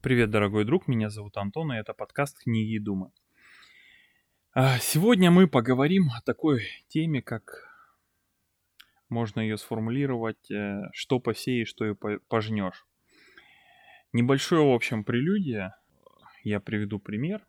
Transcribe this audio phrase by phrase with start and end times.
[0.00, 3.10] Привет, дорогой друг, меня зовут Антон, и это подкаст «Книги и думы».
[4.54, 7.68] А, сегодня мы поговорим о такой теме, как
[9.08, 11.94] можно ее сформулировать, э, что посеешь, что и
[12.28, 12.86] пожнешь.
[14.12, 15.76] Небольшое, в общем, прелюдия,
[16.44, 17.44] я приведу пример.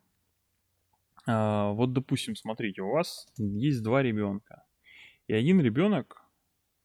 [1.28, 4.64] А, вот, допустим, смотрите, у вас есть два ребенка,
[5.28, 6.24] и один ребенок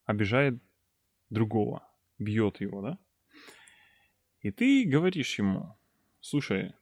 [0.05, 0.61] обижает
[1.32, 1.89] другого,
[2.20, 3.00] бьет его, да?
[4.46, 5.75] И ты говоришь ему,
[6.21, 6.75] слушай,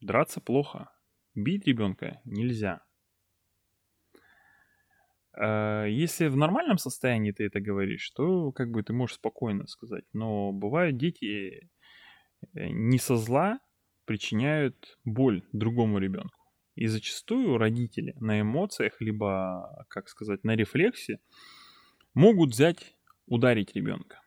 [0.00, 0.90] драться плохо,
[1.36, 2.82] бить ребенка нельзя.
[5.32, 10.02] А, если в нормальном состоянии ты это говоришь, то как бы ты можешь спокойно сказать.
[10.12, 11.70] Но бывают дети
[12.54, 13.60] э, не со зла
[14.04, 16.42] причиняют боль другому ребенку.
[16.74, 21.20] И зачастую родители на эмоциях, либо, как сказать, на рефлексе
[22.14, 22.96] могут взять,
[23.26, 24.20] ударить ребенка.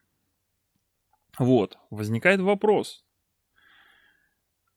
[1.39, 3.05] Вот, возникает вопрос,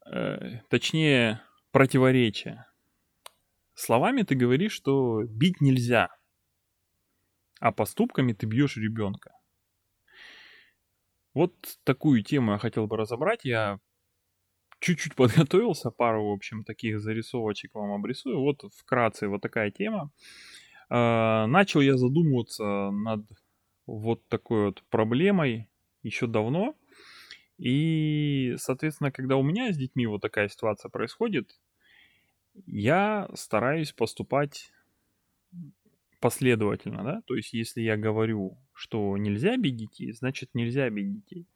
[0.06, 2.66] э, точнее, противоречие.
[3.74, 6.16] Словами ты говоришь, что бить нельзя,
[7.58, 9.32] а поступками ты бьешь ребенка.
[11.34, 13.44] Вот такую тему я хотел бы разобрать.
[13.44, 13.80] Я
[14.78, 18.38] чуть-чуть подготовился, пару, в общем, таких зарисовочек вам обрисую.
[18.38, 20.12] Вот вкратце вот такая тема.
[20.90, 23.26] Э, начал я задумываться над
[23.86, 25.71] вот такой вот проблемой,
[26.02, 26.76] еще давно.
[27.58, 31.60] И, соответственно, когда у меня с детьми вот такая ситуация происходит,
[32.66, 34.72] я стараюсь поступать
[36.20, 41.46] последовательно, да, то есть если я говорю, что нельзя бить детей, значит нельзя бить детей.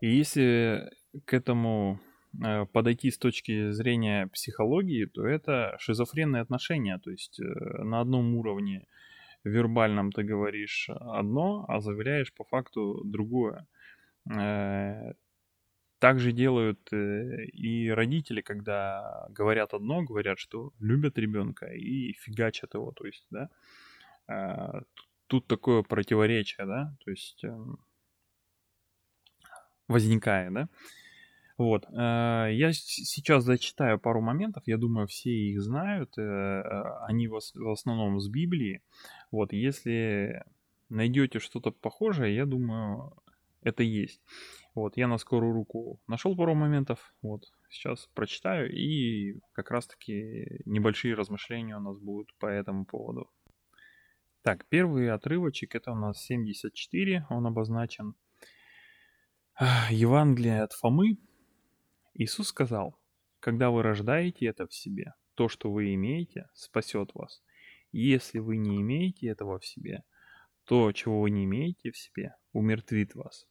[0.00, 0.90] И если
[1.26, 2.00] к этому
[2.42, 7.44] э, подойти с точки зрения психологии, то это шизофренные отношения, то есть э,
[7.82, 8.86] на одном уровне
[9.48, 13.66] вербальном ты говоришь одно, а заявляешь по факту другое.
[14.30, 15.12] Э,
[15.98, 22.74] так же делают э, и родители, когда говорят одно, говорят, что любят ребенка и фигачат
[22.74, 23.50] его, то есть, да.
[24.28, 24.82] Э,
[25.28, 27.78] тут такое противоречие, да, то есть эм,
[29.88, 30.68] возникает, да.
[31.58, 31.86] Вот.
[31.86, 36.16] Э, я сейчас зачитаю пару моментов, я думаю, все их знают.
[36.18, 38.82] Э, э, они в основном с Библии.
[39.30, 40.44] Вот, если
[40.88, 43.12] найдете что-то похожее, я думаю,
[43.62, 44.20] это есть.
[44.74, 51.14] Вот, я на скорую руку нашел пару моментов, вот, сейчас прочитаю, и как раз-таки небольшие
[51.14, 53.30] размышления у нас будут по этому поводу.
[54.42, 58.14] Так, первый отрывочек, это у нас 74, он обозначен.
[59.90, 61.16] Евангелие от Фомы,
[62.18, 62.98] Иисус сказал,
[63.40, 67.42] когда вы рождаете это в себе, то, что вы имеете, спасет вас.
[67.92, 70.02] Если вы не имеете этого в себе,
[70.64, 73.46] то, чего вы не имеете в себе, умертвит вас.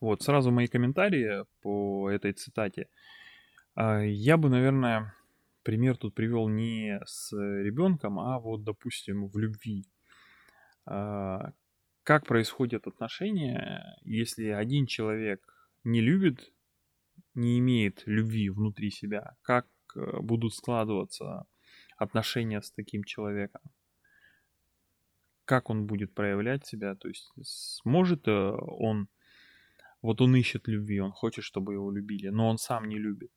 [0.00, 2.88] Вот, сразу мои комментарии по этой цитате.
[3.76, 5.14] А, я бы, наверное,
[5.62, 9.86] пример тут привел не с ребенком, а вот, допустим, в любви.
[10.84, 11.52] А,
[12.02, 16.52] как происходят отношения, если один человек не любит,
[17.34, 21.46] не имеет любви внутри себя, как э, будут складываться
[21.96, 23.62] отношения с таким человеком?
[25.44, 26.94] Как он будет проявлять себя?
[26.94, 27.32] То есть
[27.82, 29.08] сможет э, он,
[30.02, 33.32] вот он ищет любви, он хочет, чтобы его любили, но он сам не любит.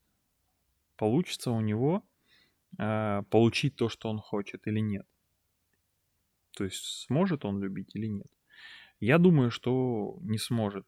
[0.95, 2.03] Получится у него
[2.77, 5.07] э, получить то, что он хочет или нет?
[6.55, 8.27] То есть сможет он любить или нет?
[8.99, 10.85] Я думаю, что не сможет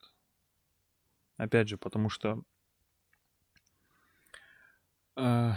[1.37, 2.43] Опять же, потому что
[5.17, 5.51] э,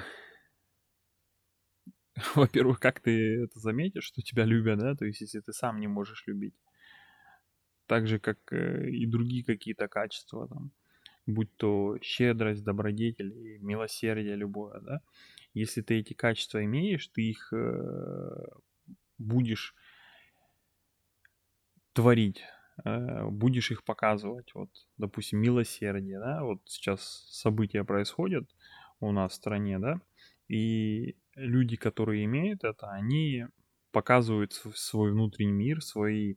[2.35, 5.87] во-первых, как ты это заметишь, что тебя любят, да, то есть если ты сам не
[5.87, 6.55] можешь любить.
[7.87, 10.73] Так же, как э, и другие какие-то качества, там,
[11.27, 15.01] будь то щедрость, добродетель милосердие любое, да.
[15.55, 18.47] Если ты эти качества имеешь, ты их э,
[19.19, 19.75] будешь
[21.93, 22.43] творить
[22.85, 24.55] будешь их показывать.
[24.55, 28.49] Вот, допустим, милосердие, да, вот сейчас события происходят
[29.01, 30.01] у нас в стране, да,
[30.49, 33.47] и люди, которые имеют это, они
[33.93, 36.35] показывают свой внутренний мир, свои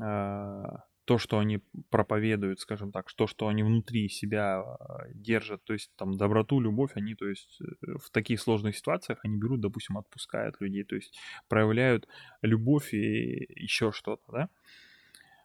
[0.00, 0.62] э,
[1.04, 1.60] то, что они
[1.90, 6.92] проповедуют, скажем так, то, что они внутри себя э, держат, то есть там доброту, любовь,
[6.94, 11.18] они, то есть в таких сложных ситуациях они берут, допустим, отпускают людей, то есть
[11.48, 12.08] проявляют
[12.42, 14.48] любовь и еще что-то, да,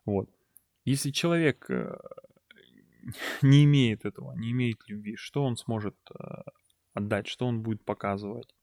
[0.06, 0.30] вот.
[0.90, 2.00] Если человек э,
[3.44, 6.24] не имеет этого, не имеет любви, что он сможет э,
[6.96, 8.56] отдать, что он будет показывать?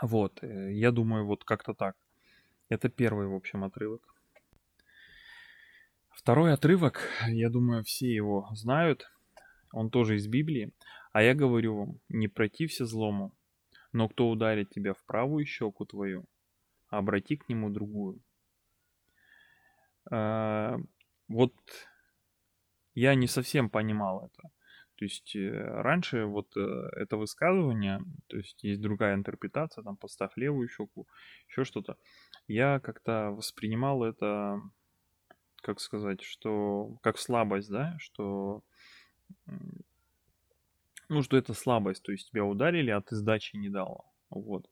[0.00, 1.96] Вот, э, я думаю, вот как-то так.
[2.70, 4.14] Это первый, в общем, отрывок.
[6.08, 9.12] Второй отрывок, я думаю, все его знают,
[9.70, 10.72] он тоже из Библии.
[11.12, 13.34] А я говорю вам, не протився злому,
[13.92, 16.24] но кто ударит тебя в правую щеку твою,
[16.88, 18.22] обрати к нему другую.
[20.10, 20.76] А,
[21.28, 21.54] вот
[22.94, 24.50] я не совсем понимал это.
[24.96, 26.60] То есть э, раньше вот э,
[26.92, 31.08] это высказывание, то есть есть другая интерпретация, там поставь левую щеку,
[31.48, 31.96] еще что-то.
[32.46, 34.60] Я как-то воспринимал это,
[35.62, 38.62] как сказать, что как слабость, да, что
[41.08, 44.04] ну, что это слабость, то есть тебя ударили, а ты сдачи не дал.
[44.30, 44.68] Вот.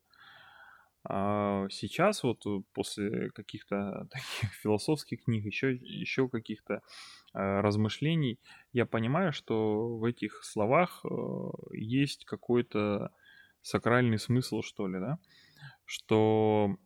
[1.04, 6.80] А сейчас вот э, после каких-то таких философских книг, еще, еще каких-то э,
[7.32, 8.38] размышлений,
[8.72, 11.08] я понимаю, что в этих словах э,
[11.72, 13.10] есть какой-то
[13.62, 15.18] сакральный смысл, что ли, да?
[15.84, 16.76] Что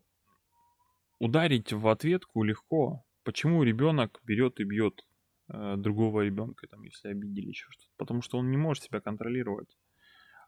[1.19, 3.04] ударить в ответку легко.
[3.22, 5.06] Почему ребенок берет и бьет
[5.48, 7.92] другого ребенка, там, если обидели еще что-то?
[7.96, 9.76] Потому что он не может себя контролировать.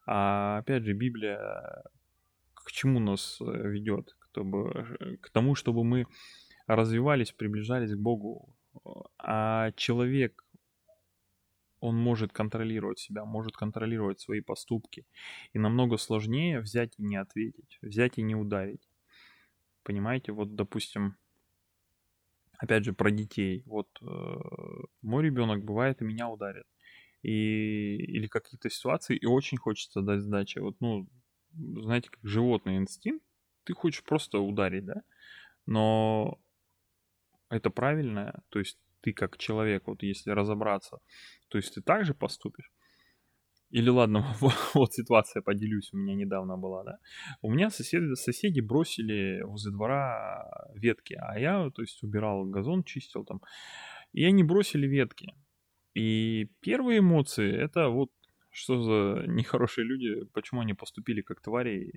[0.07, 1.83] А опять же, Библия
[2.79, 4.17] чему нас э, ведет?
[4.31, 6.07] Чтобы, к тому, чтобы мы
[6.67, 8.55] развивались, приближались к Богу.
[9.19, 10.45] А человек,
[11.81, 15.07] он может контролировать себя, может контролировать свои поступки.
[15.55, 18.89] И намного сложнее взять и не ответить, взять и не ударить.
[19.83, 21.17] Понимаете, вот, допустим,
[22.59, 23.63] опять же, про детей.
[23.67, 24.07] Вот э,
[25.03, 26.67] мой ребенок бывает и меня ударит.
[27.23, 30.61] И, или какие-то ситуации, и очень хочется дать сдачи.
[30.61, 31.09] Вот, ну,
[31.55, 33.25] знаете, как животный инстинкт,
[33.65, 35.03] ты хочешь просто ударить, да?
[35.67, 36.39] Но
[37.51, 40.99] это правильно, то есть ты как человек, вот если разобраться,
[41.49, 42.71] то есть ты также поступишь.
[43.71, 44.25] Или ладно,
[44.75, 46.99] вот ситуация, поделюсь, у меня недавно была, да.
[47.43, 53.25] У меня соседи, соседи бросили возле двора ветки, а я, то есть, убирал газон, чистил
[53.25, 53.43] там.
[54.13, 55.35] И они бросили ветки.
[55.95, 58.11] И первые эмоции, это вот
[58.59, 61.93] что за нехорошие люди, почему они поступили как твари,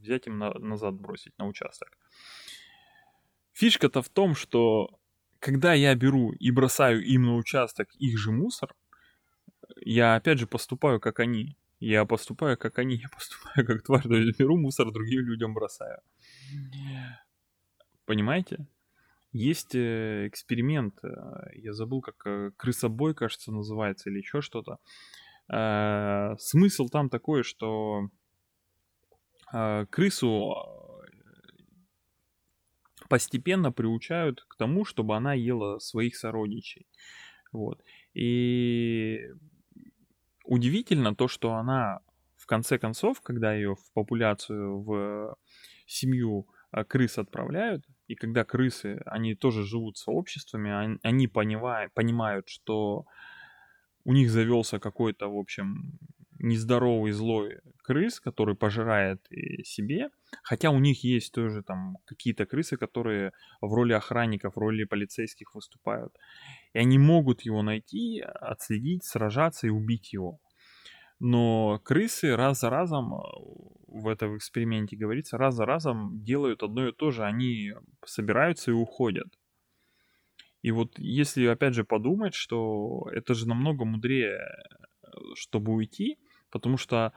[0.00, 1.96] взять им на, назад бросить на участок.
[3.52, 4.98] Фишка-то в том, что
[5.38, 8.74] когда я беру и бросаю им на участок их же мусор,
[9.80, 11.56] я опять же поступаю как они.
[11.78, 16.00] Я поступаю как они, я поступаю как тварь, то есть беру мусор другим людям бросаю.
[18.06, 18.66] Понимаете?
[19.32, 21.08] Есть э, эксперимент, э,
[21.56, 24.78] я забыл, как э, крысобой, кажется, называется, или еще что-то.
[25.48, 28.08] Э, смысл там такой, что
[29.52, 31.06] э, крысу э,
[33.08, 36.86] постепенно приучают к тому, чтобы она ела своих сородичей.
[37.52, 37.80] Вот.
[38.14, 39.20] И
[40.44, 42.00] удивительно то, что она
[42.36, 45.36] в конце концов, когда ее в популяцию, в
[45.86, 46.48] семью
[46.88, 53.06] крыс отправляют, и когда крысы, они тоже живут сообществами, они понимают, понимают что
[54.06, 55.98] у них завелся какой-то, в общем,
[56.38, 59.20] нездоровый злой крыс, который пожирает
[59.64, 60.10] себе,
[60.42, 65.54] хотя у них есть тоже там какие-то крысы, которые в роли охранников, в роли полицейских
[65.54, 66.14] выступают.
[66.72, 70.38] И они могут его найти, отследить, сражаться и убить его.
[71.18, 73.18] Но крысы раз за разом, э,
[73.88, 77.24] в этом эксперименте говорится, раз за разом делают одно и то же.
[77.24, 77.72] Они
[78.04, 79.28] собираются и уходят.
[80.66, 86.18] И вот если, опять же, подумать, что это же намного мудрее, э, чтобы уйти,
[86.50, 87.12] потому что,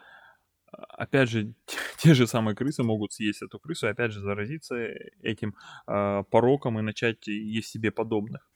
[0.72, 1.56] а, опять же,
[1.98, 4.76] те же самые крысы могут съесть эту крысу и, опять же, заразиться
[5.24, 5.56] этим
[5.88, 8.48] э, пороком и начать есть себе подобных.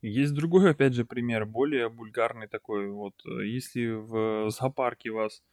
[0.00, 2.90] Есть другой, опять же, пример, более бульгарный такой.
[2.90, 5.44] Вот, э, если в зоопарке вас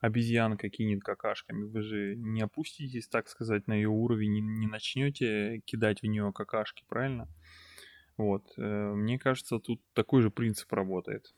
[0.00, 5.60] обезьянка кинет какашками, вы же не опуститесь, так сказать, на ее уровень, не, не начнете
[5.66, 7.28] кидать в нее какашки, правильно?
[8.16, 11.34] Вот, э, мне кажется, тут такой же принцип работает.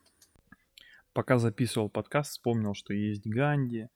[1.12, 3.88] Пока записывал подкаст, вспомнил, что есть Ганди,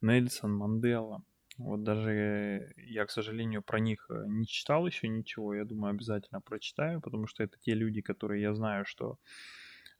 [0.00, 1.22] Нельсон, Мандела.
[1.58, 5.54] Вот даже я, к сожалению, про них э, не читал еще ничего.
[5.54, 9.18] Я думаю, обязательно прочитаю, потому что это те люди, которые я знаю, что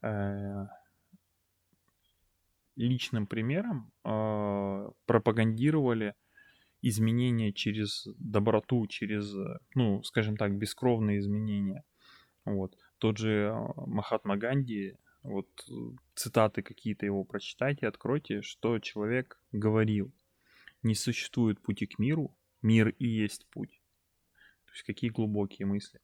[0.02, 0.66] э,
[2.74, 6.14] личным примером э, пропагандировали
[6.82, 9.34] изменения через доброту, через,
[9.74, 11.84] ну, скажем так, бескровные изменения.
[12.46, 12.74] Вот.
[12.98, 15.48] Тот же а, Махатма Ганди, вот
[16.14, 20.14] цитаты какие-то его прочитайте, откройте, что человек говорил.
[20.82, 23.82] Не существует пути к миру, мир и есть путь.
[24.66, 26.00] То есть какие глубокие мысли.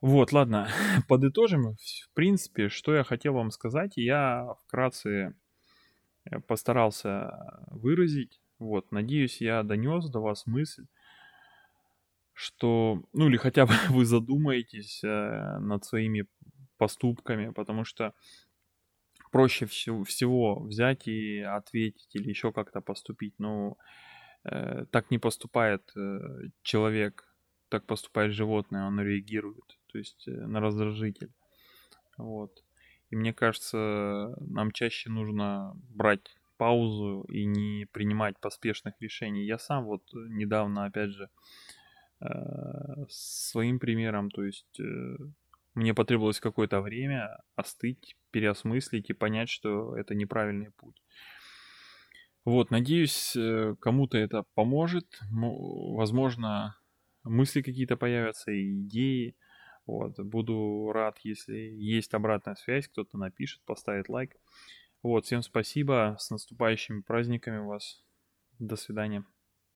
[0.00, 0.68] Вот, ладно,
[1.08, 1.74] подытожим.
[1.74, 5.34] В принципе, что я хотел вам сказать, я вкратце
[6.24, 7.30] э, постарался
[7.70, 8.40] выразить.
[8.58, 10.86] Вот, надеюсь, я донес до вас мысль,
[12.38, 16.26] что, ну или хотя бы вы задумаетесь э, над своими
[16.76, 18.14] поступками, потому что
[19.32, 23.34] проще всего, всего взять и ответить или еще как-то поступить.
[23.38, 23.76] Но
[24.44, 27.24] э, так не поступает э, человек,
[27.70, 31.32] так поступает животное, оно реагирует, то есть э, на раздражитель.
[32.18, 32.62] Вот.
[33.10, 39.44] И мне кажется, нам чаще нужно брать паузу и не принимать поспешных решений.
[39.44, 41.77] Я сам вот недавно, опять же, э,
[43.08, 45.16] своим примером, то есть э,
[45.74, 51.00] мне потребовалось какое-то время остыть, переосмыслить и понять, что это неправильный путь.
[52.44, 55.20] Вот, надеюсь, э, кому-то это поможет.
[55.30, 56.76] Возможно,
[57.22, 59.36] мысли какие-то появятся, идеи.
[59.86, 64.34] Вот, буду рад, если есть обратная связь, кто-то напишет, поставит лайк.
[65.02, 68.04] Вот, всем спасибо, с наступающими праздниками вас.
[68.58, 69.24] До свидания.